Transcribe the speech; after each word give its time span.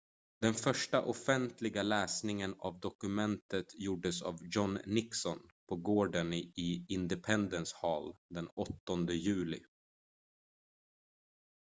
den 0.41 0.53
första 0.53 1.01
offentliga 1.01 1.83
läsningen 1.83 2.55
av 2.59 2.79
dokumentet 2.79 3.65
gjordes 3.75 4.21
av 4.21 4.39
john 4.55 4.79
nixon 4.85 5.39
på 5.69 5.75
gården 5.75 6.33
i 6.33 6.85
independence 6.89 7.75
hall 7.81 8.15
den 8.29 8.47
8 8.47 8.71
juli 9.11 9.59